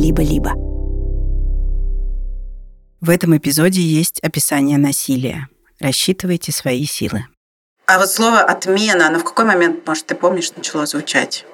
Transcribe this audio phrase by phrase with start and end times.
[0.00, 0.54] либо-либо.
[3.00, 5.48] В этом эпизоде есть описание насилия.
[5.78, 7.24] Рассчитывайте свои силы.
[7.86, 11.44] А вот слово «отмена», оно в какой момент, может, ты помнишь, начало звучать?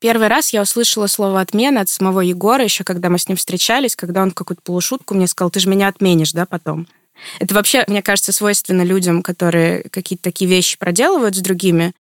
[0.00, 3.96] Первый раз я услышала слово «отмена» от самого Егора, еще когда мы с ним встречались,
[3.96, 6.86] когда он какую-то полушутку мне сказал, ты же меня отменишь, да, потом.
[7.38, 11.94] Это вообще, мне кажется, свойственно людям, которые какие-то такие вещи проделывают с другими.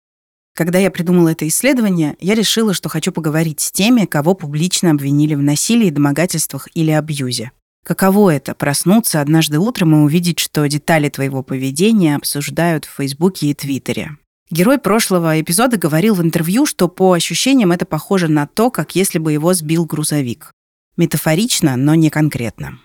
[0.55, 5.35] Когда я придумала это исследование, я решила, что хочу поговорить с теми, кого публично обвинили
[5.35, 7.53] в насилии, домогательствах или абьюзе.
[7.85, 13.55] Каково это— проснуться однажды утром и увидеть, что детали твоего поведения обсуждают в Фейсбуке и
[13.55, 14.17] Твиттере?
[14.51, 19.19] Герой прошлого эпизода говорил в интервью, что по ощущениям это похоже на то, как если
[19.19, 20.53] бы его сбил грузовик.
[20.97, 22.79] Метафорично, но не конкретно.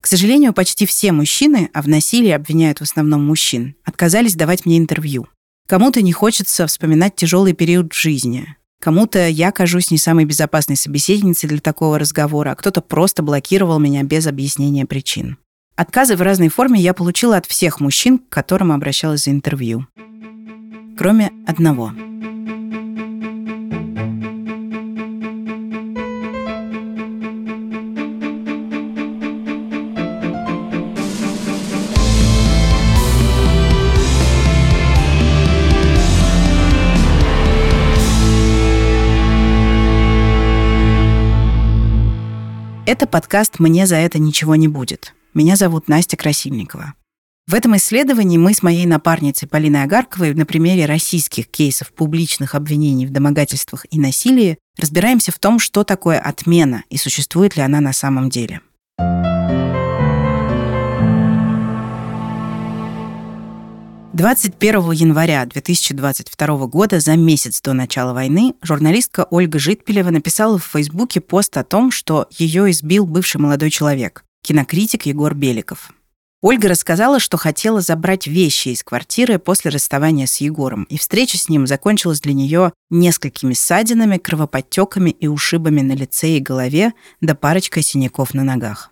[0.00, 4.78] К сожалению, почти все мужчины, а в насилии обвиняют в основном мужчин, отказались давать мне
[4.78, 5.28] интервью.
[5.70, 11.60] Кому-то не хочется вспоминать тяжелый период жизни, Кому-то я кажусь не самой безопасной собеседницей для
[11.60, 15.36] такого разговора, а кто-то просто блокировал меня без объяснения причин.
[15.76, 19.86] Отказы в разной форме я получила от всех мужчин, к которым обращалась за интервью.
[20.98, 21.92] Кроме одного–
[42.90, 45.14] Это подкаст «Мне за это ничего не будет».
[45.32, 46.94] Меня зовут Настя Красильникова.
[47.46, 53.06] В этом исследовании мы с моей напарницей Полиной Агарковой на примере российских кейсов публичных обвинений
[53.06, 57.92] в домогательствах и насилии разбираемся в том, что такое отмена и существует ли она на
[57.92, 58.60] самом деле.
[64.12, 71.20] 21 января 2022 года, за месяц до начала войны, журналистка Ольга Житпелева написала в Фейсбуке
[71.20, 75.92] пост о том, что ее избил бывший молодой человек, кинокритик Егор Беликов.
[76.42, 81.48] Ольга рассказала, что хотела забрать вещи из квартиры после расставания с Егором, и встреча с
[81.48, 87.84] ним закончилась для нее несколькими ссадинами, кровоподтеками и ушибами на лице и голове, да парочкой
[87.84, 88.90] синяков на ногах.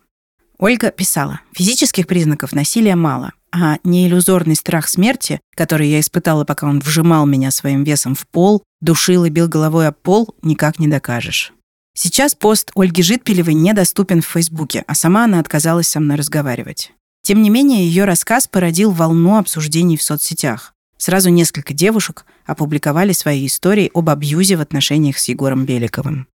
[0.57, 6.67] Ольга писала, физических признаков насилия мало, а не иллюзорный страх смерти, который я испытала, пока
[6.67, 10.87] он вжимал меня своим весом в пол, душил и бил головой об пол, никак не
[10.87, 11.53] докажешь.
[11.93, 16.93] Сейчас пост Ольги Житпелевой недоступен в Фейсбуке, а сама она отказалась со мной разговаривать.
[17.23, 20.73] Тем не менее, ее рассказ породил волну обсуждений в соцсетях.
[20.97, 26.27] Сразу несколько девушек опубликовали свои истории об абьюзе в отношениях с Егором Беликовым.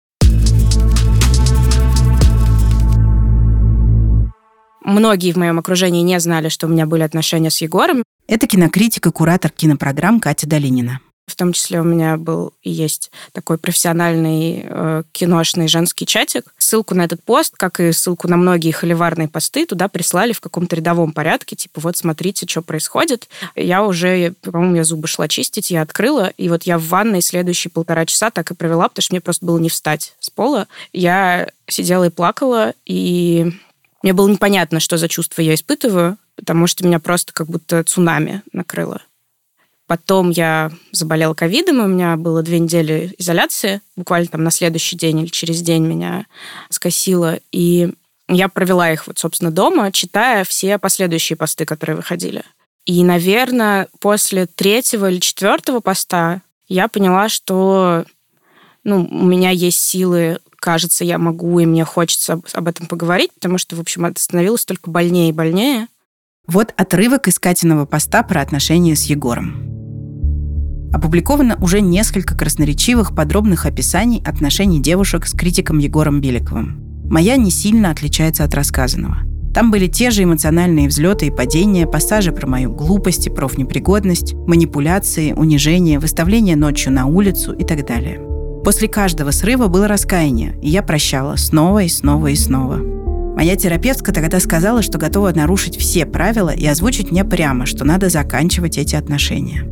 [4.85, 8.03] Многие в моем окружении не знали, что у меня были отношения с Егором.
[8.27, 11.01] Это кинокритик и куратор кинопрограмм Катя Долинина.
[11.29, 16.53] В том числе у меня был и есть такой профессиональный э, киношный женский чатик.
[16.59, 20.75] Ссылку на этот пост, как и ссылку на многие холиварные посты, туда прислали в каком-то
[20.75, 21.55] рядовом порядке.
[21.55, 23.29] Типа, вот смотрите, что происходит.
[23.55, 27.71] Я уже, по-моему, я зубы шла чистить, я открыла, и вот я в ванной следующие
[27.71, 30.67] полтора часа так и провела, потому что мне просто было не встать с пола.
[30.93, 33.53] Я сидела и плакала, и
[34.03, 38.43] мне было непонятно, что за чувство я испытываю, потому что меня просто как будто цунами
[38.53, 39.03] накрыло.
[39.87, 43.83] Потом я заболела ковидом, у меня было две недели изоляции.
[43.97, 46.27] Буквально там на следующий день или через день меня
[46.71, 47.39] скосило.
[47.51, 47.93] И
[48.29, 52.43] я провела их, вот, собственно, дома, читая все последующие посты, которые выходили.
[52.87, 58.05] И, наверное, после третьего или четвертого поста я поняла, что
[58.85, 63.59] ну, у меня есть силы кажется, я могу, и мне хочется об этом поговорить, потому
[63.59, 65.89] что, в общем, это становилось только больнее и больнее.
[66.47, 69.69] Вот отрывок из Катиного поста про отношения с Егором.
[70.93, 77.09] Опубликовано уже несколько красноречивых подробных описаний отношений девушек с критиком Егором Беликовым.
[77.11, 79.19] Моя не сильно отличается от рассказанного.
[79.55, 85.33] Там были те же эмоциональные взлеты и падения, пассажи про мою глупость и профнепригодность, манипуляции,
[85.33, 88.32] унижение, выставление ночью на улицу и так далее.
[88.65, 92.77] После каждого срыва было раскаяние, и я прощала снова и снова и снова.
[93.35, 98.09] Моя терапевтка тогда сказала, что готова нарушить все правила и озвучить мне прямо, что надо
[98.09, 99.65] заканчивать эти отношения.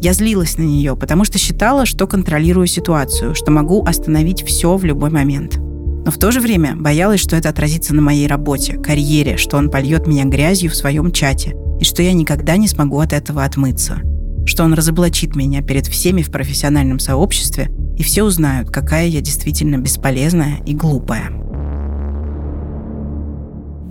[0.00, 4.84] Я злилась на нее, потому что считала, что контролирую ситуацию, что могу остановить все в
[4.84, 5.56] любой момент.
[5.56, 9.70] Но в то же время боялась, что это отразится на моей работе, карьере, что он
[9.70, 14.02] польет меня грязью в своем чате, и что я никогда не смогу от этого отмыться.
[14.44, 19.76] Что он разоблачит меня перед всеми в профессиональном сообществе, и все узнают, какая я действительно
[19.76, 21.30] бесполезная и глупая.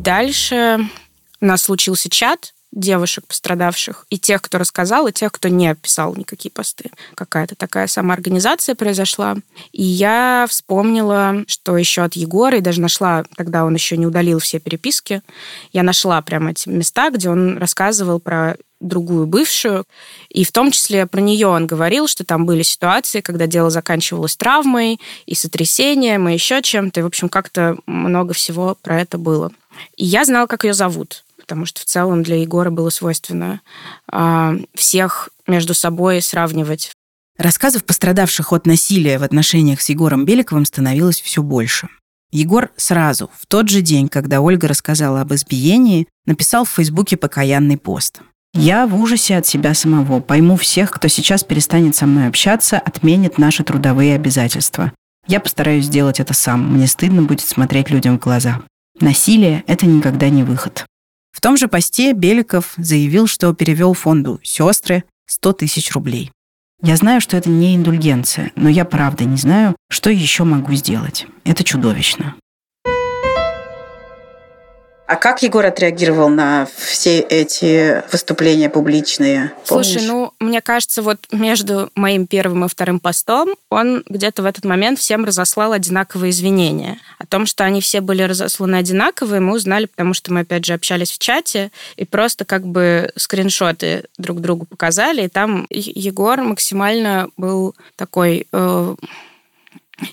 [0.04, 0.80] Дальше
[1.42, 6.13] у нас случился чат, девушек пострадавших, и тех, кто рассказал, и тех, кто не писал
[6.16, 6.92] никакие посты.
[7.16, 9.38] Какая-то такая самоорганизация произошла.
[9.72, 14.40] И я вспомнила, что еще от Егора, и даже нашла, тогда он еще не удалил
[14.40, 15.22] все переписки,
[15.72, 18.57] я нашла прямо эти места, где он рассказывал про
[18.88, 19.86] другую бывшую.
[20.30, 24.36] И в том числе про нее он говорил, что там были ситуации, когда дело заканчивалось
[24.36, 27.00] травмой и сотрясением, и еще чем-то.
[27.00, 29.52] И, в общем, как-то много всего про это было.
[29.98, 33.62] И я знала, как ее зовут потому что в целом для Егора было свойственно
[34.12, 36.92] э, всех между собой сравнивать.
[37.38, 41.90] Рассказов пострадавших от насилия в отношениях с Егором Беликовым становилось все больше.
[42.31, 47.78] Егор сразу, в тот же день, когда Ольга рассказала об избиении, написал в Фейсбуке покаянный
[47.78, 48.22] пост.
[48.56, 50.22] «Я в ужасе от себя самого.
[50.22, 54.94] Пойму всех, кто сейчас перестанет со мной общаться, отменит наши трудовые обязательства.
[55.28, 56.74] Я постараюсь сделать это сам.
[56.74, 58.62] Мне стыдно будет смотреть людям в глаза.
[59.02, 60.86] Насилие– это никогда не выход.
[61.34, 66.31] В том же посте Беликов заявил, что перевел фонду «Сестры» 100 тысяч рублей.
[66.81, 71.28] Я знаю, что это не индульгенция, но я правда не знаю, что еще могу сделать.
[71.44, 72.36] Это чудовищно.
[75.07, 79.54] А как Егор отреагировал на все эти выступления публичные?
[79.68, 79.92] Помнишь?
[79.92, 84.66] Слушай, ну, мне кажется, вот между моим первым и вторым постом он где-то в этот
[84.66, 87.00] момент всем разослал одинаковые извинения.
[87.19, 90.74] О том, что они все были разосланы одинаковые, мы узнали, потому что мы, опять же,
[90.74, 95.25] общались в чате и просто как бы скриншоты друг другу показали.
[95.25, 98.96] И там Егор максимально был такой э,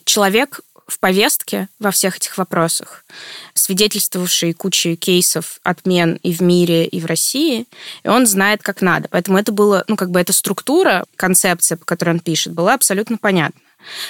[0.05, 0.61] человек
[0.93, 3.05] в повестке во всех этих вопросах,
[3.55, 7.67] свидетельствовавший кучей кейсов отмен и в мире, и в России,
[8.05, 9.09] и он знает, как надо.
[9.11, 13.17] Поэтому это было, ну, как бы эта структура, концепция, по которой он пишет, была абсолютно
[13.17, 13.61] понятна.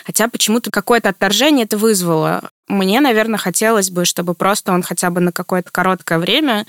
[0.05, 2.51] Хотя почему-то какое-то отторжение это вызвало.
[2.67, 6.67] Мне, наверное, хотелось бы, чтобы просто он хотя бы на какое-то короткое время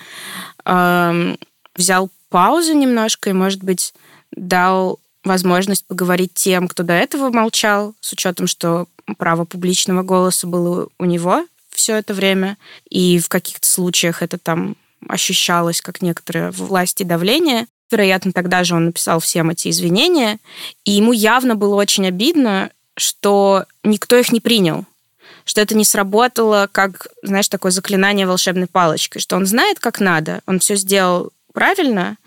[0.63, 1.35] э,
[1.75, 3.93] взял паузу немножко и, может быть,
[4.31, 10.87] дал возможность поговорить тем, кто до этого молчал, с учетом, что право публичного голоса было
[10.97, 12.57] у него все это время,
[12.89, 14.75] и в каких-то случаях это там
[15.07, 17.67] ощущалось как некоторое власть и давление.
[17.91, 20.39] Вероятно, тогда же он написал всем эти извинения,
[20.85, 24.85] и ему явно было очень обидно, что никто их не принял,
[25.45, 30.41] что это не сработало как, знаешь, такое заклинание волшебной палочкой, что он знает, как надо,
[30.45, 32.17] он все сделал правильно,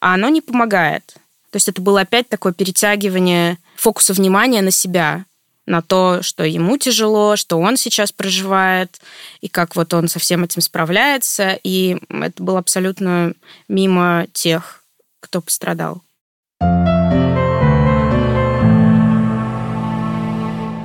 [0.00, 1.14] а оно не помогает.
[1.50, 5.24] То есть это было опять такое перетягивание фокуса внимания на себя,
[5.66, 9.00] на то, что ему тяжело, что он сейчас проживает,
[9.40, 11.58] и как вот он со всем этим справляется.
[11.62, 13.34] И это было абсолютно
[13.68, 14.84] мимо тех,
[15.20, 16.02] кто пострадал.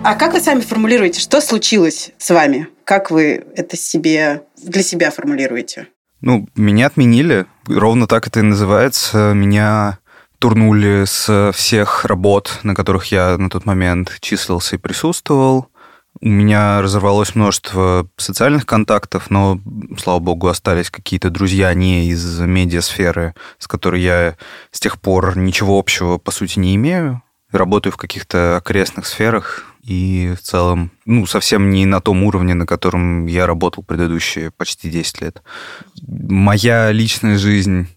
[0.04, 2.68] А как вы сами формулируете, что случилось с вами?
[2.86, 5.88] Как вы это себе для себя формулируете?
[6.22, 7.46] Ну, меня отменили.
[7.68, 9.34] Ровно так это и называется.
[9.34, 10.00] Меня
[10.42, 15.68] турнули с всех работ, на которых я на тот момент числился и присутствовал.
[16.20, 19.62] У меня разорвалось множество социальных контактов, но,
[20.00, 24.36] слава богу, остались какие-то друзья не из медиасферы, с которой я
[24.72, 27.22] с тех пор ничего общего, по сути, не имею.
[27.52, 32.66] Работаю в каких-то окрестных сферах и в целом, ну, совсем не на том уровне, на
[32.66, 35.44] котором я работал предыдущие почти 10 лет.
[36.02, 37.88] Моя личная жизнь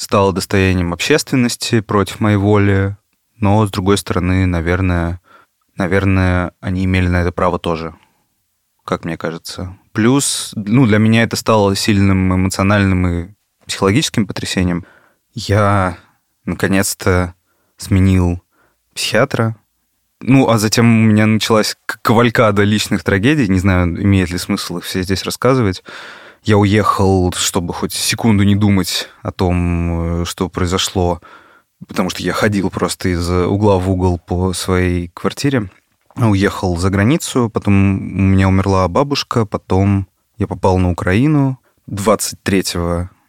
[0.00, 2.96] стало достоянием общественности против моей воли,
[3.36, 5.20] но, с другой стороны, наверное,
[5.76, 7.94] наверное, они имели на это право тоже,
[8.84, 9.76] как мне кажется.
[9.92, 13.28] Плюс, ну, для меня это стало сильным эмоциональным и
[13.66, 14.86] психологическим потрясением.
[15.34, 15.98] Я,
[16.46, 17.34] наконец-то,
[17.76, 18.42] сменил
[18.94, 19.56] психиатра,
[20.22, 23.48] ну, а затем у меня началась кавалькада личных трагедий.
[23.48, 25.82] Не знаю, имеет ли смысл их все здесь рассказывать.
[26.42, 31.20] Я уехал, чтобы хоть секунду не думать о том, э, что произошло,
[31.86, 35.70] потому что я ходил просто из угла в угол по своей квартире.
[36.16, 42.64] Уехал за границу, потом у меня умерла бабушка, потом я попал на Украину 23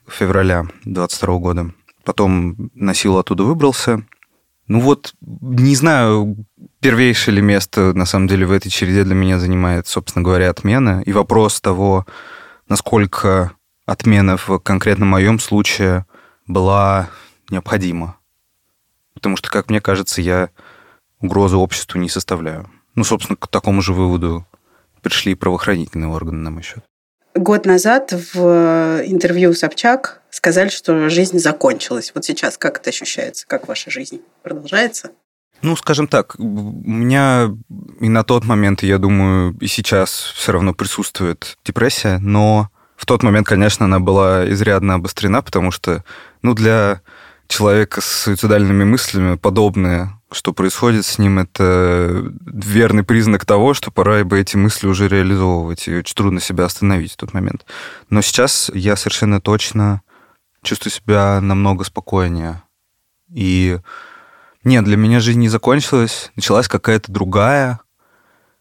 [0.08, 1.72] февраля 22 года.
[2.04, 4.04] Потом на силу оттуда выбрался.
[4.68, 6.46] Ну вот, не знаю,
[6.80, 11.04] первейшее ли место, на самом деле, в этой череде для меня занимает, собственно говоря, отмена.
[11.06, 12.06] И вопрос того,
[12.72, 13.52] насколько
[13.86, 16.06] отмена в конкретно моем случае
[16.48, 17.10] была
[17.50, 18.18] необходима.
[19.14, 20.50] Потому что, как мне кажется, я
[21.20, 22.72] угрозы обществу не составляю.
[22.96, 24.48] Ну, собственно, к такому же выводу
[25.02, 26.82] пришли правоохранительные органы, на мой счет.
[27.36, 28.40] Год назад в
[29.06, 32.14] интервью Собчак сказали, что жизнь закончилась.
[32.16, 33.46] Вот сейчас как это ощущается?
[33.48, 35.12] Как ваша жизнь продолжается?
[35.64, 37.52] Ну, скажем так, у меня
[38.00, 42.70] и на тот момент, я думаю, и сейчас все равно присутствует депрессия, но
[43.02, 46.04] В тот момент, конечно, она была изрядно обострена, потому что,
[46.44, 47.02] ну, для
[47.48, 54.24] человека с суицидальными мыслями подобное, что происходит с ним, это верный признак того, что пора
[54.24, 57.66] бы эти мысли уже реализовывать, и очень трудно себя остановить в тот момент.
[58.12, 60.04] Но сейчас я совершенно точно
[60.64, 62.62] чувствую себя намного спокойнее.
[63.34, 63.80] И
[64.64, 67.80] нет, для меня жизнь не закончилась, началась какая-то другая.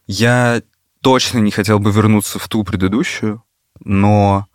[0.07, 0.61] Я
[1.01, 3.43] точно не хотел бы вернуться в ту предыдущую,
[3.83, 4.47] но,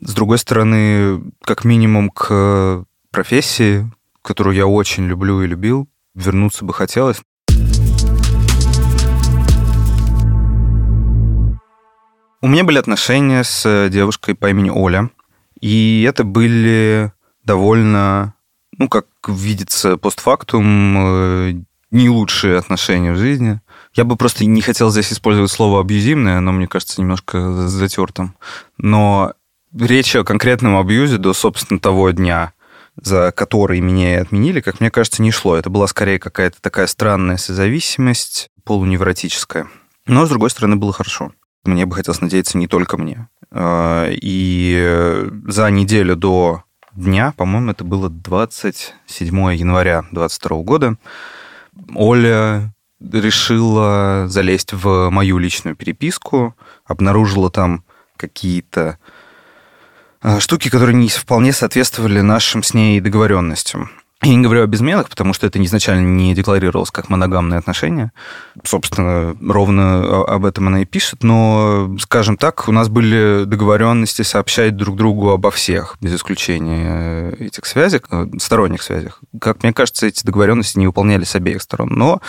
[0.00, 3.90] с другой стороны, как минимум к профессии,
[4.22, 7.20] которую я очень люблю и любил, вернуться бы хотелось.
[12.40, 15.10] У меня были отношения с девушкой по имени Оля,
[15.60, 18.34] и это были довольно,
[18.78, 21.52] ну, как видится постфактум, э,
[21.90, 23.60] не лучшие отношения в жизни.
[23.94, 28.36] Я бы просто не хотел здесь использовать слово абьюзивное, оно, мне кажется, немножко затертым.
[28.76, 29.32] Но
[29.76, 32.52] речь о конкретном абьюзе до, собственно, того дня,
[32.96, 35.56] за который меня и отменили, как мне кажется, не шло.
[35.56, 39.68] Это была скорее какая-то такая странная созависимость, полуневротическая.
[40.06, 41.32] Но, с другой стороны, было хорошо.
[41.64, 43.28] Мне бы хотелось надеяться не только мне.
[43.50, 46.64] А, и за неделю до
[46.98, 50.96] дня, по-моему, это было 27 января 2022 года,
[51.94, 57.84] Оля решила залезть в мою личную переписку, обнаружила там
[58.16, 58.98] какие-то
[60.20, 63.90] а, штуки, которые не вполне соответствовали нашим с ней договоренностям.
[64.22, 68.12] Я не говорю о безменах, потому что это изначально не декларировалось как моногамные отношения.
[68.64, 71.22] Собственно, ровно об этом она и пишет.
[71.22, 77.64] Но, скажем так, у нас были договоренности сообщать друг другу обо всех, без исключения этих
[77.64, 79.20] связей, э, сторонних связях.
[79.40, 81.90] Как мне кажется, эти договоренности не выполнялись с обеих сторон.
[81.90, 82.20] Но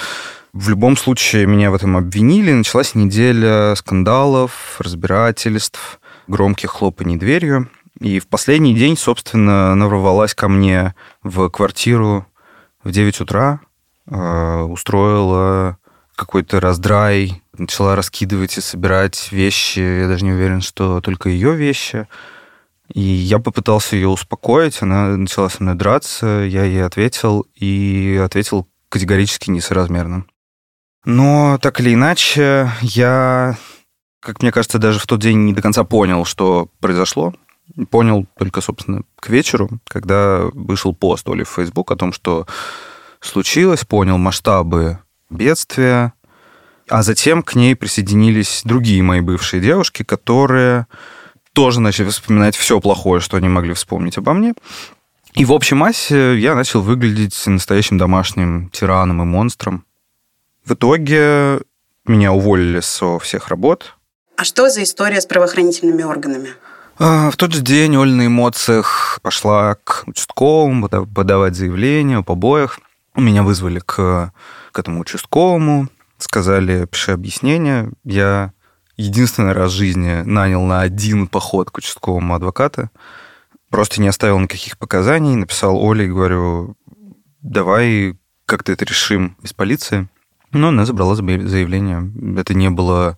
[0.53, 2.51] в любом случае меня в этом обвинили.
[2.51, 7.67] Началась неделя скандалов, разбирательств, громких хлопаний дверью.
[7.99, 12.25] И в последний день, собственно, она ворвалась ко мне в квартиру
[12.83, 13.59] в 9 утра,
[14.07, 15.77] э, устроила
[16.15, 19.79] какой-то раздрай, начала раскидывать и собирать вещи.
[19.79, 22.07] Я даже не уверен, что только ее вещи.
[22.93, 28.67] И я попытался ее успокоить, она начала со мной драться, я ей ответил, и ответил
[28.89, 30.25] категорически несоразмерно.
[31.05, 33.57] Но так или иначе, я,
[34.21, 37.33] как мне кажется, даже в тот день не до конца понял, что произошло.
[37.89, 42.47] Понял только, собственно, к вечеру, когда вышел пост Оли в Facebook о том, что
[43.19, 44.99] случилось, понял масштабы
[45.29, 46.13] бедствия,
[46.87, 50.87] а затем к ней присоединились другие мои бывшие девушки, которые
[51.53, 54.53] тоже начали вспоминать все плохое, что они могли вспомнить обо мне.
[55.35, 59.85] И в общей массе я начал выглядеть настоящим домашним тираном и монстром.
[60.65, 61.59] В итоге
[62.05, 63.95] меня уволили со всех работ.
[64.35, 66.49] А что за история с правоохранительными органами?
[67.01, 72.81] А, в тот же день Оля на эмоциях пошла к участковому подавать заявление о побоях.
[73.15, 74.33] Меня вызвали к,
[74.73, 75.87] к этому участковому,
[76.17, 77.89] сказали, пиши объяснение.
[78.03, 78.51] Я
[78.97, 82.89] единственный раз в жизни нанял на один поход к участковому адвоката.
[83.69, 86.75] Просто не оставил никаких показаний, написал Оле и говорю,
[87.41, 90.09] давай как-то это решим без полиции.
[90.51, 92.11] Но она забрала заявление.
[92.37, 93.15] Это не было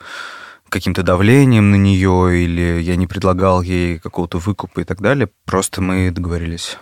[0.72, 5.30] каким-то давлением на нее, или я не предлагал ей какого-то выкупа и так далее.
[5.46, 6.78] Просто мы договорились.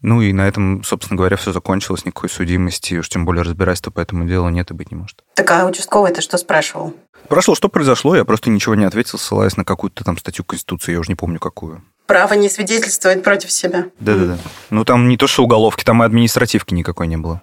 [0.00, 4.00] Ну и на этом, собственно говоря, все закончилось, никакой судимости, уж тем более разбирательства по
[4.00, 5.22] этому делу нет и быть не может.
[5.34, 6.94] Так а участковый это что спрашивал?
[7.24, 11.00] Спрашивал, что произошло, я просто ничего не ответил, ссылаясь на какую-то там статью Конституции, я
[11.00, 11.82] уже не помню какую.
[12.06, 13.86] Право не свидетельствовать против себя.
[13.98, 14.36] Да-да-да.
[14.68, 17.40] Ну там не то, что уголовки, там и административки никакой не было.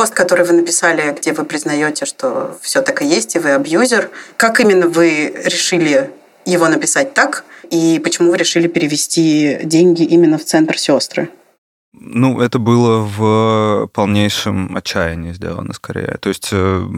[0.00, 4.08] Пост, который вы написали, где вы признаете, что все так и есть, и вы абьюзер.
[4.38, 6.10] Как именно вы решили
[6.46, 11.28] его написать так, и почему вы решили перевести деньги именно в центр сестры?
[11.92, 16.16] Ну, это было в полнейшем отчаянии сделано скорее.
[16.18, 16.88] То есть, э,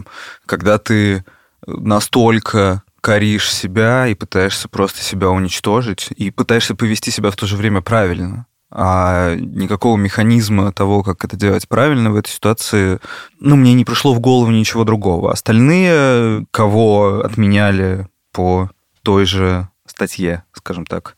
[0.45, 1.25] когда ты
[1.67, 7.57] настолько коришь себя и пытаешься просто себя уничтожить, и пытаешься повести себя в то же
[7.57, 8.45] время правильно
[8.75, 12.99] а никакого механизма того, как это делать правильно в этой ситуации,
[13.39, 15.31] ну, мне не пришло в голову ничего другого.
[15.31, 18.71] Остальные, кого отменяли по
[19.03, 21.15] той же статье, скажем так,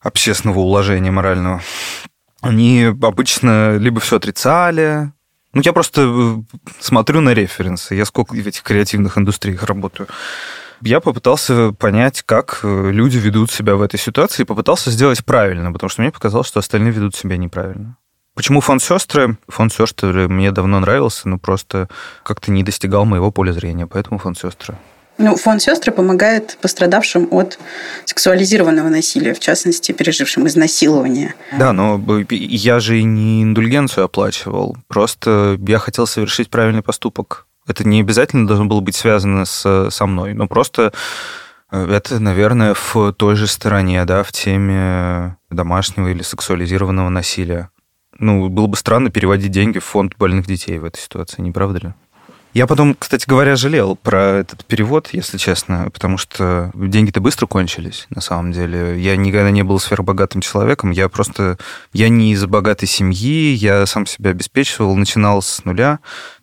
[0.00, 1.62] общественного уложения морального,
[2.42, 5.12] они обычно либо все отрицали,
[5.54, 7.94] ну, я просто э, смотрю на референсы.
[7.94, 10.08] Я сколько в этих креативных индустриях работаю
[10.82, 15.72] я попытался понять, как э, люди ведут себя в этой ситуации, и попытался сделать правильно,
[15.72, 17.96] потому что мне показалось, что остальные ведут себя неправильно.
[18.34, 19.36] Почему фонд сестры?
[19.48, 21.88] Фонд сестры мне давно нравился, но просто
[22.22, 24.76] как-то не достигал моего поля зрения, поэтому фонд сестры.
[25.18, 27.58] Ну, фонд «Сестры» помогает пострадавшим от
[28.06, 31.34] сексуализированного насилия, в частности, пережившим изнасилование.
[31.56, 34.76] Да, но я же и не индульгенцию оплачивал.
[34.88, 37.46] Просто я хотел совершить правильный поступок.
[37.72, 40.92] Это не обязательно должно было быть связано с, со мной, но просто
[41.70, 47.70] э, это, наверное, в той же стороне, да, в теме домашнего или сексуализированного насилия.
[48.18, 51.78] Ну, было бы странно переводить деньги в фонд больных детей в этой ситуации, не правда
[51.78, 51.94] ли?
[52.54, 58.06] Я потом, кстати говоря, жалел про этот перевод, если честно, потому что деньги-то быстро кончились,
[58.10, 59.00] на самом деле.
[59.00, 61.56] Я никогда не был сверхбогатым человеком, я просто...
[61.94, 66.00] Я не из богатой семьи, я сам себя обеспечивал, начинал с нуля.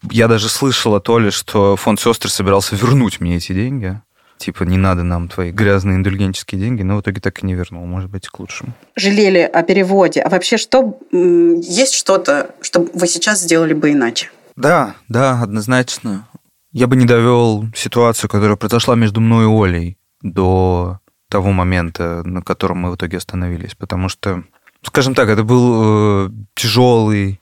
[0.10, 4.02] Я даже слышал о Толе, что фонд сестры собирался вернуть мне эти деньги.
[4.38, 7.86] Типа, не надо нам твои грязные индульгенческие деньги, но в итоге так и не вернул,
[7.86, 8.72] может быть, к лучшему.
[8.96, 10.22] Жалели о переводе.
[10.22, 14.30] А вообще, что есть что-то, что вы сейчас сделали бы иначе?
[14.60, 16.28] Да, да, однозначно.
[16.74, 21.00] Я бы не довел ситуацию, которая произошла между мной и Олей до
[21.30, 24.44] того момента, на котором мы в итоге остановились, потому что,
[24.82, 27.40] скажем так, это был э, тяжелый,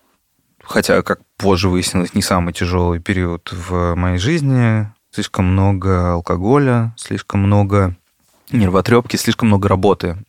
[0.64, 4.92] хотя, как позже выяснилось, не самый тяжелый период в моей жизни.
[5.12, 7.96] Слишком много алкоголя, слишком много
[8.52, 10.24] нервотрепки, слишком много работы.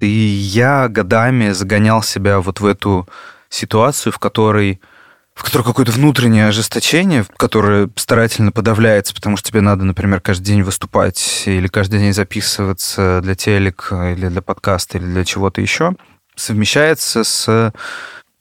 [0.00, 3.06] И я годами загонял себя вот в эту
[3.50, 4.80] ситуацию, в которой
[5.40, 10.62] в которой какое-то внутреннее ожесточение, которое старательно подавляется, потому что тебе надо, например, каждый день
[10.62, 15.94] выступать или каждый день записываться для телека или для подкаста или для чего-то еще,
[16.36, 17.72] совмещается с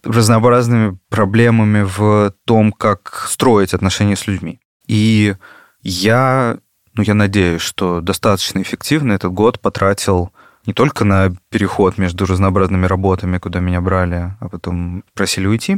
[0.03, 4.59] разнообразными проблемами в том, как строить отношения с людьми.
[4.85, 5.35] И
[5.81, 6.57] я,
[6.95, 10.33] ну, я надеюсь, что достаточно эффективно этот год потратил
[10.65, 15.77] не только на переход между разнообразными работами, куда меня брали, а потом просили уйти,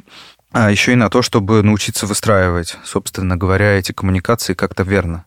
[0.52, 5.26] а еще и на то, чтобы научиться выстраивать, собственно говоря, эти коммуникации как-то верно.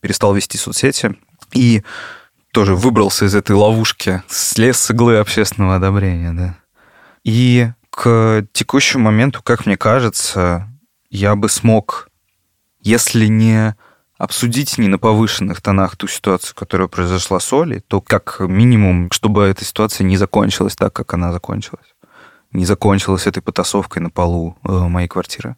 [0.00, 1.16] Перестал вести соцсети
[1.52, 1.82] и
[2.52, 6.58] тоже выбрался из этой ловушки, слез с иглы общественного одобрения, да.
[7.22, 10.68] И к текущему моменту, как мне кажется,
[11.10, 12.08] я бы смог,
[12.80, 13.76] если не
[14.18, 19.44] обсудить не на повышенных тонах ту ситуацию, которая произошла с Олей, то как минимум, чтобы
[19.44, 21.86] эта ситуация не закончилась так, как она закончилась
[22.56, 25.56] не закончилась этой потасовкой на полу э, моей квартиры.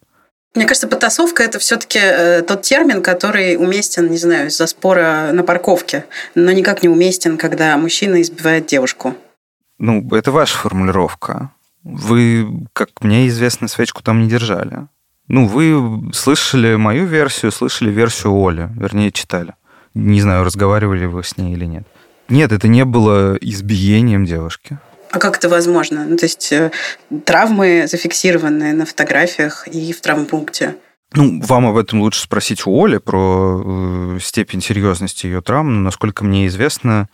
[0.55, 5.43] Мне кажется, потасовка это все-таки э, тот термин, который уместен, не знаю, из-за спора на
[5.43, 9.15] парковке, но никак не уместен, когда мужчина избивает девушку.
[9.77, 11.51] Ну, это ваша формулировка.
[11.83, 14.87] Вы, как мне известно, свечку там не держали.
[15.27, 19.53] Ну, вы слышали мою версию, слышали версию Оли, вернее, читали.
[19.93, 21.87] Не знаю, разговаривали вы с ней или нет.
[22.27, 24.79] Нет, это не было избиением девушки.
[25.11, 26.05] А как это возможно?
[26.05, 26.71] Ну, то есть э,
[27.25, 30.75] травмы зафиксированы на фотографиях и в травмпункте.
[31.13, 35.75] Ну, вам об этом лучше спросить у Оли про э, степень серьезности ее травм.
[35.75, 37.09] Но, насколько мне известно,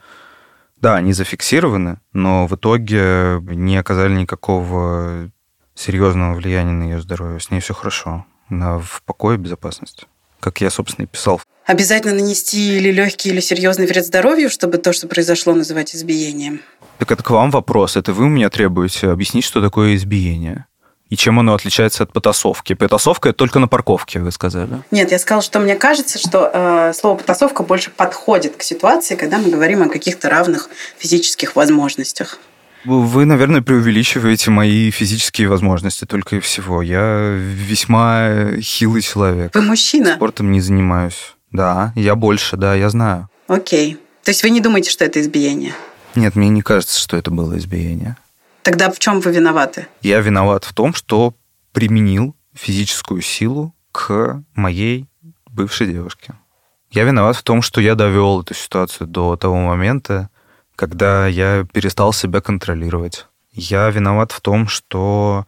[0.77, 5.31] да, они зафиксированы, но в итоге не оказали никакого
[5.73, 7.39] серьезного влияния на ее здоровье.
[7.39, 8.25] С ней все хорошо.
[8.49, 10.08] Она в покое и безопасности.
[10.39, 11.41] Как я, собственно, и писал.
[11.65, 16.62] Обязательно нанести или легкий, или серьезный вред здоровью, чтобы то, что произошло, называть избиением?
[16.97, 17.97] Так это к вам вопрос.
[17.97, 20.65] Это вы у меня требуете объяснить, что такое избиение.
[21.10, 22.73] И чем оно отличается от потасовки?
[22.73, 24.81] Потасовка это только на парковке, вы сказали.
[24.89, 29.38] Нет, я сказала, что мне кажется, что э, слово потасовка больше подходит к ситуации, когда
[29.38, 32.39] мы говорим о каких-то равных физических возможностях.
[32.86, 36.81] Вы, наверное, преувеличиваете мои физические возможности только и всего.
[36.81, 39.53] Я весьма хилый человек.
[39.53, 40.15] Вы мужчина?
[40.15, 41.36] Спортом не занимаюсь.
[41.51, 43.29] Да, я больше, да, я знаю.
[43.47, 43.97] Окей.
[44.23, 45.73] То есть вы не думаете, что это избиение?
[46.15, 48.17] Нет, мне не кажется, что это было избиение.
[48.62, 49.88] Тогда в чем вы виноваты?
[50.01, 51.36] Я виноват в том, что
[51.71, 55.08] применил физическую силу к моей
[55.49, 56.34] бывшей девушке.
[56.91, 60.30] Я виноват в том, что я довел эту ситуацию до того момента,
[60.75, 63.28] когда я перестал себя контролировать.
[63.51, 65.45] Я виноват в том, что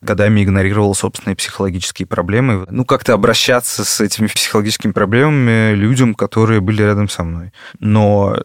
[0.00, 2.66] годами игнорировал собственные психологические проблемы.
[2.70, 7.52] Ну, как-то обращаться с этими психологическими проблемами людям, которые были рядом со мной.
[7.78, 8.36] Но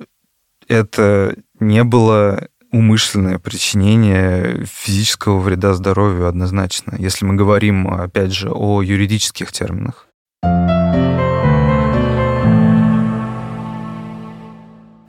[0.67, 8.81] это не было умышленное причинение физического вреда здоровью однозначно, если мы говорим, опять же, о
[8.81, 10.07] юридических терминах.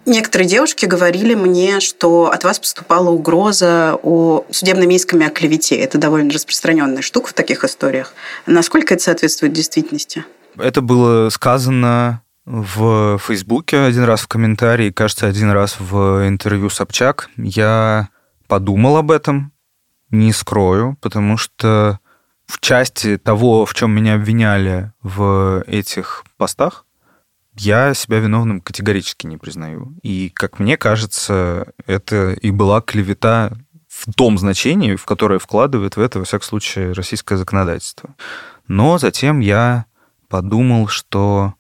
[0.07, 5.75] Некоторые девушки говорили мне, что от вас поступала угроза о судебном исками о клевете.
[5.75, 8.15] Это довольно распространенная штука в таких историях.
[8.47, 10.25] Насколько это соответствует действительности?
[10.57, 17.29] Это было сказано в Фейсбуке один раз в комментарии, кажется, один раз в интервью Собчак.
[17.37, 18.09] Я
[18.47, 19.53] подумал об этом,
[20.11, 21.99] не скрою, потому что
[22.47, 26.85] в части того, в чем меня обвиняли в этих постах,
[27.59, 29.95] Я себя виновным категорически не признаю.
[30.03, 33.53] И, как мне кажется, это и была клевета
[33.89, 38.15] в том значении, в которое вкладывает в это, во всяком случае, российское законодательство.
[38.69, 39.87] Но затем я
[40.29, 41.55] подумал, что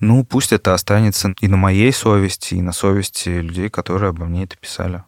[0.00, 4.44] ну, пусть это останется и на моей совести, и на совести людей, которые обо мне
[4.44, 5.04] это писали.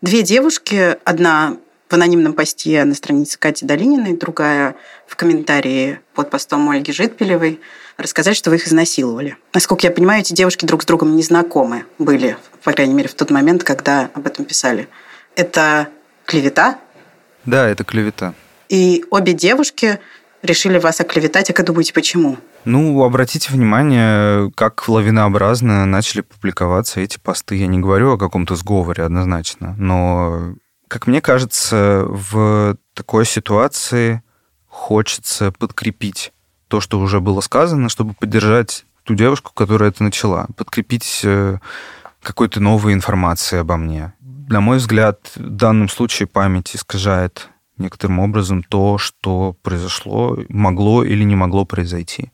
[0.00, 1.56] Две девушки, одна
[1.88, 7.60] в анонимном посте на странице Кати Долининой, другая в комментарии под постом Ольги Житпелевой,
[7.96, 9.36] рассказать, что вы их изнасиловали.
[9.54, 13.14] Насколько я понимаю, эти девушки друг с другом не знакомы были, по крайней мере, в
[13.14, 14.88] тот момент, когда об этом писали.
[15.34, 15.88] Это
[16.26, 16.78] клевета?
[17.46, 18.34] Да, это клевета.
[18.68, 19.98] И обе девушки
[20.42, 22.38] решили вас оклеветать, а как думаете, почему?
[22.64, 27.56] Ну, обратите внимание, как лавинообразно начали публиковаться эти посты.
[27.56, 30.54] Я не говорю о каком-то сговоре однозначно, но,
[30.88, 34.22] как мне кажется, в такой ситуации
[34.66, 36.32] хочется подкрепить
[36.68, 41.58] то, что уже было сказано, чтобы поддержать ту девушку, которая это начала, подкрепить э,
[42.22, 44.12] какой-то новой информацией обо мне.
[44.20, 47.48] На мой взгляд, в данном случае память искажает
[47.78, 52.30] некоторым образом то, что произошло, могло или не могло произойти.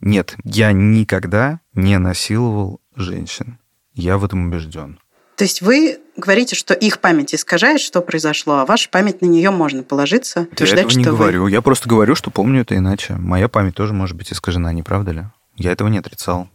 [0.00, 3.58] Нет, я никогда не насиловал женщин.
[3.94, 4.98] Я в этом убежден.
[5.36, 9.50] То есть вы говорите, что их память искажает, что произошло, а ваша память на нее
[9.50, 11.42] можно положиться, утверждать, я этого не что говорю.
[11.44, 11.50] Вы...
[11.50, 13.14] Я просто говорю, что помню это иначе.
[13.14, 15.24] Моя память тоже может быть искажена, не правда ли?
[15.56, 16.48] Я этого не отрицал.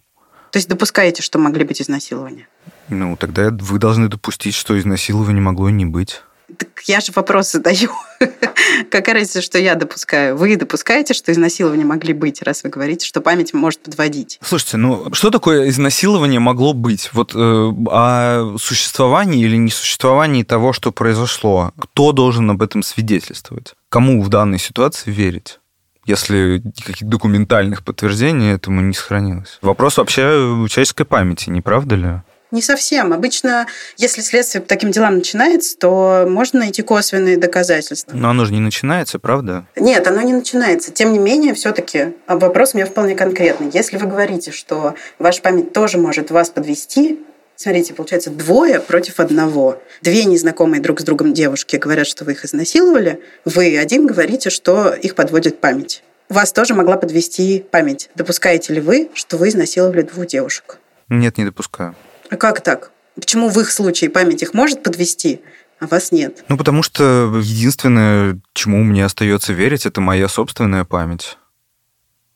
[0.52, 2.48] То есть допускаете, что могли быть изнасилования?
[2.90, 6.24] Ну, тогда вы должны допустить, что изнасилования могло не быть.
[6.58, 7.92] Так я же вопрос задаю.
[8.92, 10.36] Какая разница, что я допускаю?
[10.36, 14.40] Вы допускаете, что изнасилования могли быть, раз вы говорите, что память может подводить?
[14.44, 17.10] Слушайте, ну что такое изнасилование могло быть?
[17.14, 23.74] Вот э, о существовании или несуществовании того, что произошло, кто должен об этом свидетельствовать?
[23.90, 25.60] Кому в данной ситуации верить?
[26.06, 29.60] если никаких документальных подтверждений этому не сохранилось.
[29.62, 30.22] Вопрос вообще
[30.68, 32.22] человеческой памяти, не правда ли?
[32.52, 33.14] Не совсем.
[33.14, 33.66] Обычно,
[33.98, 38.16] если следствие по таким делам начинается, то можно найти косвенные доказательства.
[38.16, 39.66] Но оно же не начинается, правда?
[39.78, 40.92] Нет, оно не начинается.
[40.92, 43.70] Тем не менее, все-таки вопрос у меня вполне конкретный.
[43.74, 47.20] Если вы говорите, что ваша память тоже может вас подвести,
[47.56, 49.80] Смотрите, получается двое против одного.
[50.02, 53.22] Две незнакомые друг с другом девушки говорят, что вы их изнасиловали.
[53.46, 56.02] Вы один говорите, что их подводит память.
[56.28, 58.10] Вас тоже могла подвести память.
[58.16, 60.80] Допускаете ли вы, что вы изнасиловали двух девушек?
[61.08, 61.94] Нет, не допускаю.
[62.32, 62.92] А как так?
[63.16, 65.42] Почему в их случае память их может подвести,
[65.80, 66.46] а вас нет?
[66.48, 71.38] Ну, потому что единственное, чему мне остается верить, это моя собственная память.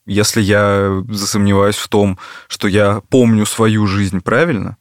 [0.05, 4.75] Если я засомневаюсь в том, что я помню свою жизнь правильно,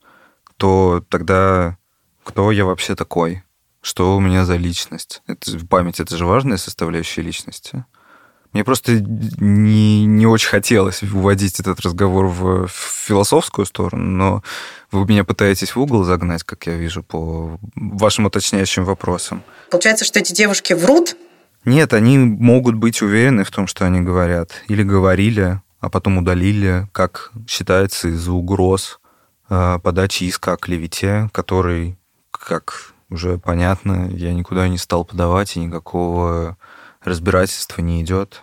[0.57, 1.79] то тогда
[2.25, 3.45] кто я вообще такой?
[3.83, 5.23] Что у меня за личность?
[5.29, 7.85] Это, память– это же важная составляющая личности.
[8.55, 14.43] Мне просто не, не очень хотелось уводить этот разговор в философскую сторону, но
[14.93, 19.43] вы меня пытаетесь в угол загнать, как я вижу, по вашим уточняющим вопросам.
[19.71, 21.17] Получается, что эти девушки врут?
[21.65, 24.53] Нет, они могут быть уверены в том, что они говорят.
[24.69, 29.01] Или говорили, а потом удалили, как считается, из-за угроз
[29.51, 31.99] э, подачи иска о клевете, который,
[32.31, 36.57] как уже понятно, я никуда не стал подавать, и никакого
[37.05, 38.43] разбирательства не идет.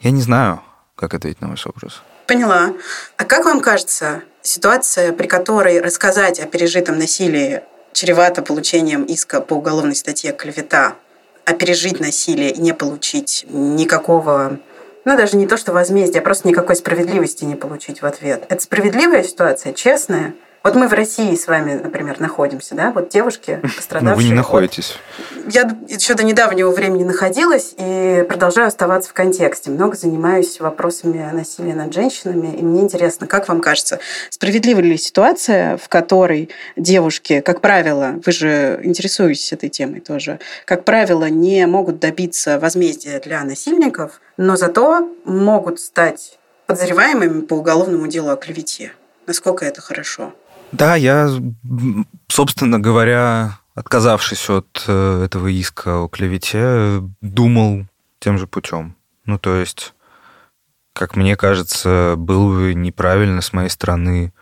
[0.00, 0.62] Я не знаю,
[0.96, 2.02] как ответить на ваш вопрос.
[2.26, 2.72] Поняла.
[3.16, 7.62] А как вам кажется, ситуация, при которой рассказать о пережитом насилии
[7.92, 10.94] чревато получением иска по уголовной статье «Клевета»,
[11.44, 14.58] а пережить насилие и не получить никакого,
[15.04, 18.46] ну даже не то, что возмездия, а просто никакой справедливости не получить в ответ.
[18.48, 20.34] Это справедливая ситуация, честная?
[20.62, 24.10] Вот мы в России с вами, например, находимся, да, вот девушки, пострадавшие.
[24.10, 24.96] Ну, вы не находитесь.
[25.34, 29.70] Вот, я еще до недавнего времени находилась и продолжаю оставаться в контексте.
[29.72, 33.98] Много занимаюсь вопросами насилия над женщинами, и мне интересно, как вам кажется,
[34.30, 40.84] справедлива ли ситуация, в которой девушки, как правило, вы же интересуетесь этой темой тоже, как
[40.84, 48.30] правило, не могут добиться возмездия для насильников, но зато могут стать подозреваемыми по уголовному делу
[48.30, 48.92] о клевете.
[49.26, 50.32] Насколько это хорошо?
[50.72, 51.30] Да, я,
[52.28, 57.86] собственно говоря, отказавшись от э, этого иска о клевете, думал
[58.18, 58.96] тем же путем.
[59.26, 59.94] Ну, то есть,
[60.94, 64.32] как мне кажется, было бы неправильно с моей стороны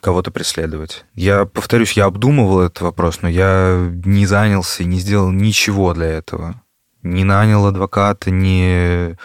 [0.00, 1.04] кого-то преследовать.
[1.14, 6.06] Я, повторюсь, я обдумывал этот вопрос, но я не занялся и не сделал ничего для
[6.06, 6.62] этого.
[7.02, 9.16] Не нанял адвоката, не,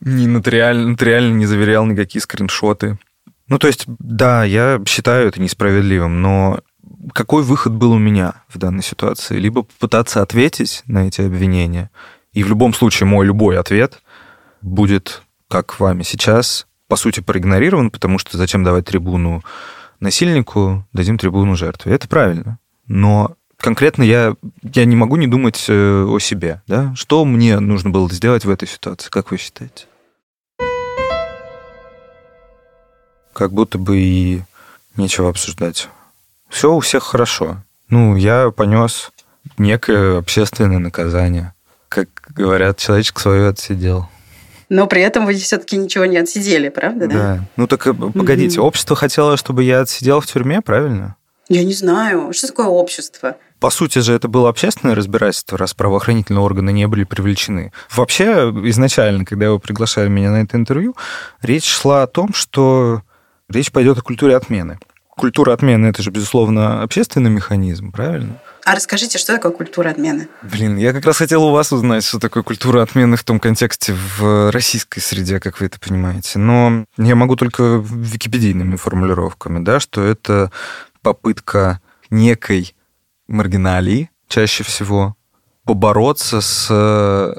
[0.00, 2.98] не нотариально, нотариально не заверял никакие скриншоты.
[3.48, 6.60] Ну, то есть, да, я считаю это несправедливым, но
[7.12, 9.38] какой выход был у меня в данной ситуации?
[9.38, 11.90] Либо попытаться ответить на эти обвинения,
[12.32, 14.02] и в любом случае мой любой ответ
[14.60, 19.42] будет, как вами сейчас, по сути, проигнорирован, потому что зачем давать трибуну
[20.00, 21.92] насильнику, дадим трибуну жертве.
[21.92, 22.58] Это правильно.
[22.86, 26.62] Но конкретно я, я не могу не думать э, о себе.
[26.66, 26.94] Да?
[26.94, 29.86] Что мне нужно было сделать в этой ситуации, как вы считаете?
[33.38, 34.42] Как будто бы и
[34.96, 35.88] нечего обсуждать.
[36.48, 37.58] Все у всех хорошо.
[37.88, 39.12] Ну, я понес
[39.58, 41.54] некое общественное наказание.
[41.88, 44.08] Как говорят, человечек свое отсидел.
[44.68, 47.06] Но при этом вы все-таки ничего не отсидели, правда?
[47.06, 47.14] Да.
[47.14, 47.44] да.
[47.54, 48.66] Ну так э, погодите, угу.
[48.66, 51.14] общество хотело, чтобы я отсидел в тюрьме, правильно?
[51.48, 52.32] Я не знаю.
[52.32, 53.36] Что такое общество?
[53.60, 57.72] По сути же, это было общественное разбирательство, раз правоохранительные органы не были привлечены.
[57.94, 60.96] Вообще, изначально, когда вы приглашали меня на это интервью,
[61.40, 63.02] речь шла о том, что
[63.48, 64.78] речь пойдет о культуре отмены.
[65.10, 68.40] Культура отмены– это же, безусловно, общественный механизм, правильно?
[68.64, 70.28] А расскажите, что такое культура отмены?
[70.42, 73.94] Блин, я как раз хотел у вас узнать, что такое культура отмены в том контексте
[73.94, 76.38] в российской среде, как вы это понимаете.
[76.38, 80.52] Но я могу только википедийными формулировками, да, что это
[81.02, 81.80] попытка
[82.10, 82.76] некой
[83.26, 85.16] маргиналии, чаще всего,
[85.64, 87.34] побороться с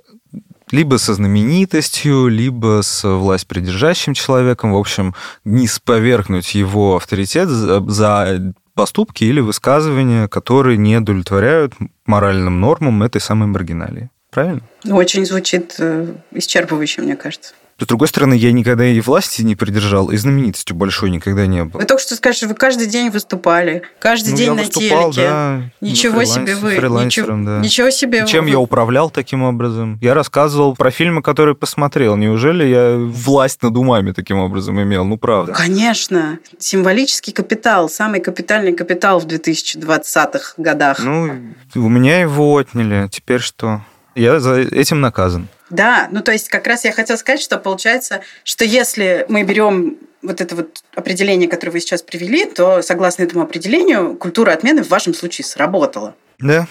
[0.71, 8.53] либо со знаменитостью, либо с власть придержащим человеком, в общем, не сповергнуть его авторитет за,
[8.75, 11.73] поступки или высказывания, которые не удовлетворяют
[12.05, 14.10] моральным нормам этой самой маргиналии.
[14.32, 14.62] Правильно?
[14.89, 17.55] Очень звучит э, исчерпывающе, мне кажется.
[17.79, 21.79] С другой стороны, я никогда и власти не придержал, и знаменитостью большой никогда не был.
[21.79, 25.29] Вы только что скажете, вы каждый день выступали, каждый ну, день на выступал, телеке.
[25.29, 26.75] Да, ничего себе вы.
[26.75, 27.59] Ничего, да.
[27.59, 28.23] ничего себе.
[28.23, 28.51] И чем вы.
[28.51, 29.97] я управлял таким образом?
[30.01, 32.15] Я рассказывал про фильмы, которые посмотрел.
[32.17, 35.05] Неужели я власть над умами таким образом имел?
[35.05, 35.53] Ну, правда.
[35.53, 36.39] Конечно.
[36.57, 40.99] Символический капитал, самый капитальный капитал в 2020-х годах.
[40.99, 43.07] Ну, у меня его отняли.
[43.09, 43.81] Теперь что?
[44.15, 45.47] Я за этим наказан.
[45.69, 49.97] Да, ну то есть как раз я хотела сказать, что получается, что если мы берем
[50.21, 54.89] вот это вот определение, которое вы сейчас привели, то согласно этому определению культура отмены в
[54.89, 56.15] вашем случае сработала.
[56.39, 56.67] Да,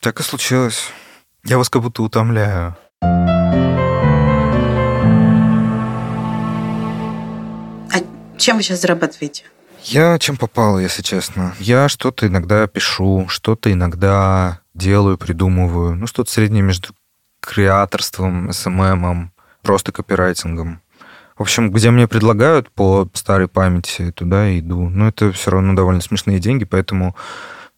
[0.00, 0.84] так и случилось.
[1.44, 2.76] Я вас как будто утомляю.
[7.90, 8.00] А
[8.38, 9.44] чем вы сейчас зарабатываете?
[9.82, 11.54] Я чем попало, если честно.
[11.60, 15.94] Я что-то иногда пишу, что-то иногда делаю, придумываю.
[15.94, 16.88] Ну, что-то среднее между
[17.46, 19.32] креаторством, СММом,
[19.62, 20.82] просто копирайтингом.
[21.36, 24.88] В общем, где мне предлагают по старой памяти, туда иду.
[24.88, 27.14] Но это все равно довольно смешные деньги, поэтому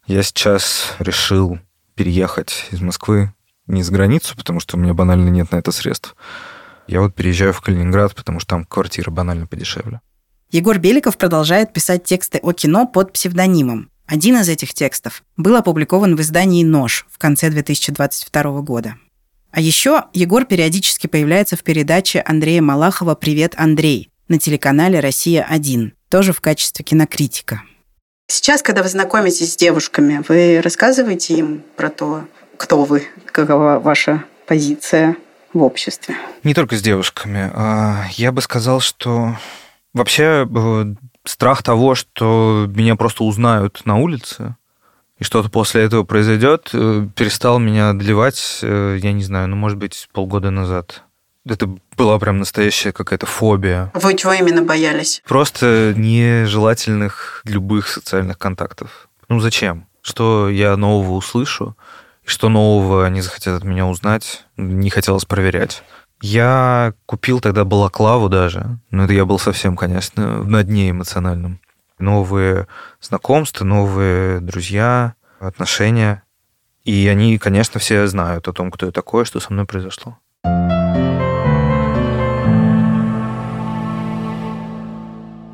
[0.07, 1.59] я сейчас решил
[1.95, 3.33] переехать из Москвы
[3.67, 6.15] не за границу, потому что у меня банально нет на это средств.
[6.87, 10.01] Я вот переезжаю в Калининград, потому что там квартира банально подешевле.
[10.51, 13.91] Егор Беликов продолжает писать тексты о кино под псевдонимом.
[14.07, 18.95] Один из этих текстов был опубликован в издании «Нож» в конце 2022 года.
[19.51, 26.33] А еще Егор периодически появляется в передаче Андрея Малахова «Привет, Андрей» на телеканале «Россия-1», тоже
[26.33, 27.63] в качестве кинокритика.
[28.27, 32.25] Сейчас, когда вы знакомитесь с девушками, вы рассказываете им про то,
[32.57, 35.15] кто вы, какова ваша позиция
[35.51, 36.15] в обществе?
[36.43, 37.49] Не только с девушками.
[37.53, 39.35] А я бы сказал, что
[39.95, 40.85] вообще э,
[41.25, 44.55] страх того, что меня просто узнают на улице,
[45.19, 49.77] и что-то после этого произойдет, э, перестал меня одолевать, э, я не знаю, ну, может
[49.77, 51.03] быть, полгода назад.
[51.45, 53.91] Это была прям настоящая какая-то фобия.
[53.93, 55.21] Вы чего именно боялись?
[55.27, 59.09] Просто нежелательных любых социальных контактов.
[59.27, 59.87] Ну зачем?
[60.01, 61.75] Что я нового услышу,
[62.23, 65.83] что нового они захотят от меня узнать, не хотелось проверять.
[66.21, 71.59] Я купил тогда балаклаву даже, но это я был совсем, конечно, на дне эмоциональном
[71.99, 72.67] новые
[73.01, 76.23] знакомства, новые друзья, отношения.
[76.83, 80.17] И они, конечно, все знают о том, кто я такой, что со мной произошло.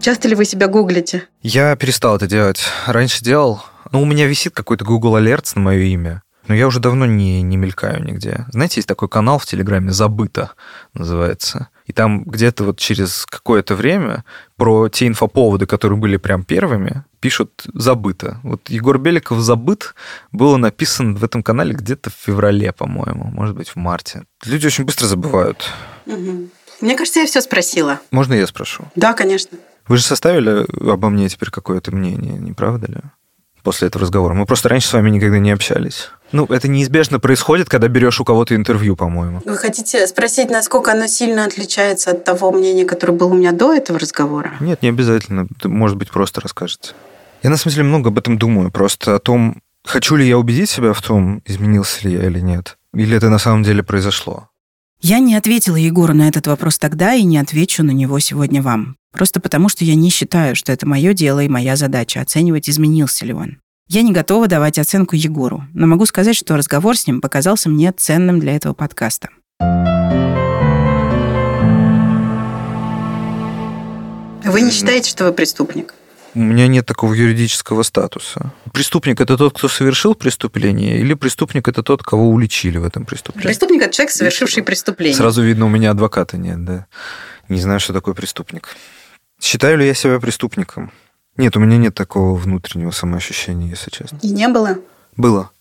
[0.06, 1.28] Часто ли вы себя гуглите?
[1.42, 2.64] Я перестал это делать.
[2.86, 3.64] Раньше делал.
[3.92, 6.22] Ну, у меня висит какой-то Google Alerts на мое имя.
[6.48, 8.46] Но я уже давно не, не мелькаю нигде.
[8.52, 10.52] Знаете, есть такой канал в Телеграме «Забыто»
[10.94, 11.70] называется.
[11.86, 17.66] И там где-то вот через какое-то время про те инфоповоды, которые были прям первыми, пишут
[17.74, 18.40] «забыто».
[18.44, 19.96] Вот Егор Беликов «забыт»
[20.32, 24.24] было написано в этом канале где-то в феврале, по-моему, может быть, в марте.
[24.46, 25.70] Люди очень быстро забывают.
[26.06, 26.50] Угу.
[26.82, 28.00] Мне кажется, я все спросила.
[28.12, 28.86] Можно я спрошу?
[28.96, 29.58] Да, конечно.
[29.88, 32.98] Вы же составили обо мне теперь какое-то мнение, не правда ли?
[33.64, 34.34] После этого разговора.
[34.34, 36.12] Мы просто раньше с вами никогда не общались.
[36.36, 39.42] Ну, это неизбежно происходит, когда берешь у кого-то интервью, по-моему.
[39.46, 43.74] Вы хотите спросить, насколько оно сильно отличается от того мнения, которое было у меня до
[43.74, 44.52] этого разговора?
[44.60, 45.48] Нет, не обязательно.
[45.64, 46.92] Может быть, просто расскажете.
[47.42, 48.70] Я на самом деле много об этом думаю.
[48.70, 52.78] Просто о том, хочу ли я убедить себя в том, изменился ли я или нет.
[52.94, 54.50] Или это на самом деле произошло.
[55.00, 58.98] Я не ответила Егору на этот вопрос тогда и не отвечу на него сегодня вам.
[59.14, 63.26] Просто потому, что я не считаю, что это мое дело и моя задача оценивать, изменился
[63.26, 63.60] ли он.
[63.88, 67.92] Я не готова давать оценку Егору, но могу сказать, что разговор с ним показался мне
[67.92, 69.30] ценным для этого подкаста.
[74.44, 75.94] Вы не считаете, что вы преступник?
[76.34, 78.52] У меня нет такого юридического статуса.
[78.74, 83.48] Преступник это тот, кто совершил преступление, или преступник это тот, кого уличили в этом преступлении?
[83.48, 85.16] Преступник это человек, совершивший преступление.
[85.16, 86.88] Сразу видно, у меня адвоката нет, да.
[87.50, 88.68] Не знаю, что такое преступник.
[89.40, 90.92] Считаю ли я себя преступником?
[91.38, 94.18] Нет, у меня нет такого внутреннего самоощущения, если честно.
[94.22, 94.78] И не было?
[95.18, 95.52] Было.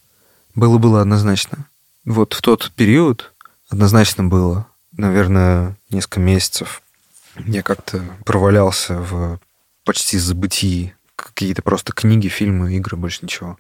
[0.55, 1.67] Было-было однозначно.
[2.05, 3.33] Вот в тот период
[3.69, 4.67] однозначно было.
[4.93, 6.83] Наверное, несколько месяцев
[7.39, 9.41] я как-то провалялся в
[9.85, 10.95] почти забытии.
[11.17, 13.59] Какие-то просто книги, фильмы, игры, больше ничего.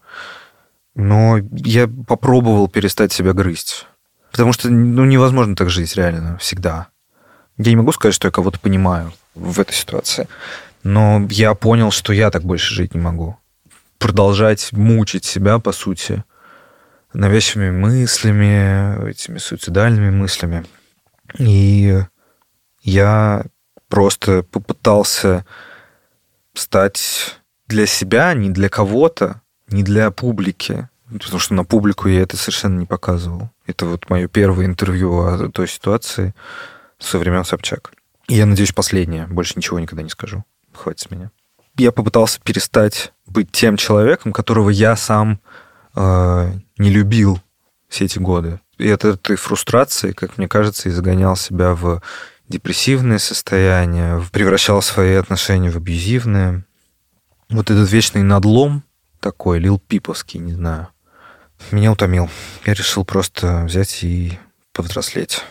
[0.94, 3.86] Но я попробовал перестать себя грызть.
[4.30, 6.88] Потому что ну, невозможно так жить реально всегда.
[7.56, 10.28] Я не могу сказать, что я кого-то понимаю в этой ситуации.
[10.84, 13.36] Но я понял, что я так больше жить не могу.
[13.98, 16.22] Продолжать мучить себя, по сути,
[17.14, 20.64] навязчивыми мыслями, этими суицидальными мыслями.
[21.38, 22.00] И
[22.82, 23.46] я
[23.88, 25.46] просто попытался
[26.52, 32.36] стать для себя, не для кого-то, не для публики, потому что на публику я это
[32.36, 33.50] совершенно не показывал.
[33.66, 36.34] Это вот мое первое интервью о той ситуации
[36.98, 37.92] со времен Собчак.
[38.28, 39.26] И я надеюсь, последнее.
[39.26, 40.44] Больше ничего никогда не скажу.
[40.74, 41.30] Хватит с меня.
[41.76, 45.40] Я попытался перестать быть тем человеком, которого я сам
[45.96, 47.40] э, не любил
[47.88, 48.60] все эти годы.
[48.78, 52.02] И от этой фрустрации, как мне кажется, и загонял себя в
[52.48, 56.64] депрессивное состояние, превращал свои отношения в абьюзивные.
[57.48, 58.82] Вот этот вечный надлом
[59.20, 60.88] такой, лил пиповский, не знаю,
[61.70, 62.28] меня утомил.
[62.66, 64.38] Я решил просто взять и
[64.72, 65.42] повзрослеть.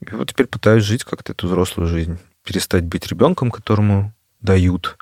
[0.00, 2.18] И вот теперь пытаюсь жить как-то эту взрослую жизнь.
[2.44, 4.96] Перестать быть ребенком, которому дают,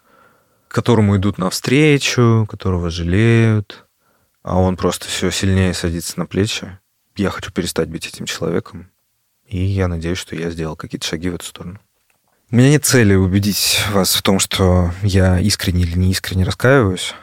[0.68, 3.86] которому идут навстречу, которого жалеют,
[4.42, 6.78] а он просто все сильнее садится на плечи.
[7.16, 8.90] Я хочу перестать быть этим человеком,
[9.46, 11.80] и я надеюсь, что я сделал какие-то шаги в эту сторону.
[12.50, 17.14] У меня нет цели убедить вас в том, что я искренне или не искренне раскаиваюсь,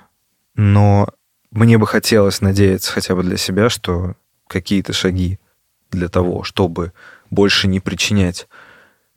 [0.55, 1.07] но
[1.51, 4.15] мне бы хотелось надеяться хотя бы для себя, что
[4.47, 5.39] какие-то шаги
[5.91, 6.91] для того, чтобы
[7.29, 8.47] больше не причинять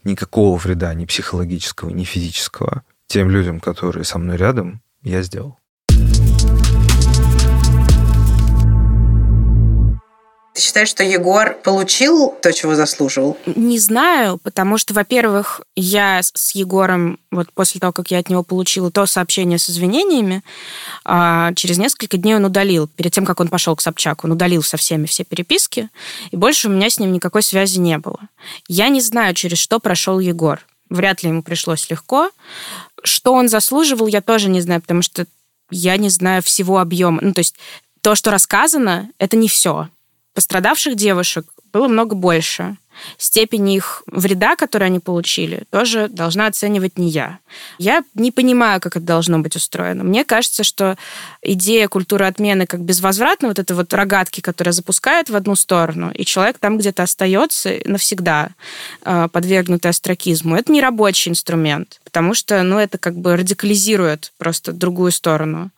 [0.06, 5.58] никакого вреда, ни психологического, ни физического, тем людям, которые со мной рядом, я сделал.
[10.56, 13.36] Ты считаешь, что Егор получил то, чего заслуживал?
[13.44, 18.42] Не знаю, потому что, во-первых, я с Егором, вот после того, как я от него
[18.42, 20.42] получила то сообщение с извинениями,
[21.04, 22.88] а, через несколько дней он удалил.
[22.88, 25.90] Перед тем, как он пошел к Собчаку, он удалил со всеми все переписки,
[26.30, 28.20] и больше у меня с ним никакой связи не было.
[28.66, 30.64] Я не знаю, через что прошел Егор.
[30.88, 32.30] Вряд ли ему пришлось легко.
[33.04, 35.26] Что он заслуживал, я тоже не знаю, потому что
[35.70, 37.18] я не знаю всего объема.
[37.20, 37.56] Ну, то есть
[38.00, 39.88] то, что рассказано, это не все
[40.36, 42.76] пострадавших девушек было много больше.
[43.18, 47.38] Степень их вреда, который они получили, тоже должна оценивать не я.
[47.78, 50.04] Я не понимаю, как это должно быть устроено.
[50.04, 50.96] Мне кажется, что
[51.42, 56.24] идея культуры отмены как безвозвратно, вот это вот рогатки, которые запускают в одну сторону, и
[56.24, 58.48] человек там где-то остается навсегда,
[59.02, 64.72] э, подвергнутый астракизму, это не рабочий инструмент, потому что ну, это как бы радикализирует просто
[64.72, 65.70] другую сторону.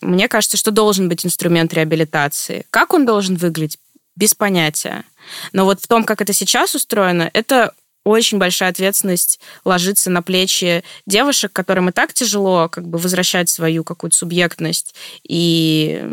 [0.00, 2.66] Мне кажется, что должен быть инструмент реабилитации.
[2.70, 3.78] Как он должен выглядеть?
[4.16, 5.04] Без понятия.
[5.52, 7.74] Но вот в том, как это сейчас устроено, это
[8.04, 13.82] очень большая ответственность ложится на плечи девушек, которым и так тяжело как бы возвращать свою
[13.82, 14.94] какую-то субъектность
[15.28, 16.08] и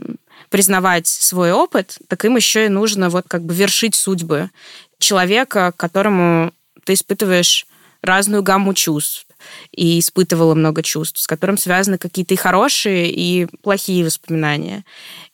[0.49, 4.49] признавать свой опыт, так им еще и нужно вот как бы вершить судьбы
[4.97, 6.51] человека, которому
[6.83, 7.67] ты испытываешь
[8.01, 9.27] разную гамму чувств
[9.71, 14.83] и испытывала много чувств, с которым связаны какие-то и хорошие, и плохие воспоминания.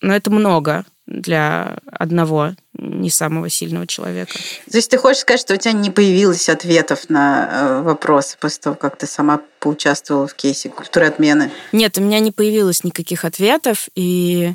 [0.01, 4.31] Но это много для одного не самого сильного человека.
[4.69, 8.61] То есть ты хочешь сказать, что у тебя не появилось ответов на э, вопросы после
[8.61, 11.51] того, как ты сама поучаствовала в кейсе культуры отмены?
[11.71, 14.53] Нет, у меня не появилось никаких ответов, и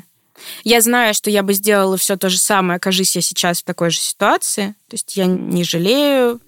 [0.63, 3.89] я знаю, что я бы сделала все то же самое, окажись я сейчас в такой
[3.89, 4.75] же ситуации.
[4.89, 6.41] То есть я не жалею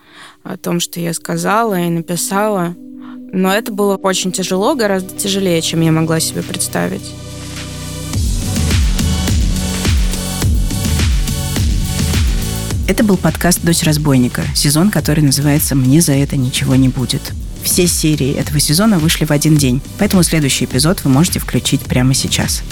[0.43, 2.75] о том, что я сказала и написала.
[2.77, 7.03] Но это было очень тяжело, гораздо тяжелее, чем я могла себе представить.
[12.87, 17.33] Это был подкаст «Дочь разбойника», сезон, который называется «Мне за это ничего не будет».
[17.61, 22.13] Все серии этого сезона вышли в один день, поэтому следующий эпизод вы можете включить прямо
[22.13, 22.63] сейчас.